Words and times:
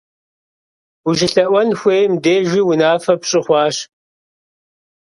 УщылъэӀуэн 1.07 1.69
хуейм 1.79 2.13
дежи 2.23 2.61
унафэ 2.69 3.13
пщӀы 3.21 3.39
хъуащ. 3.45 3.75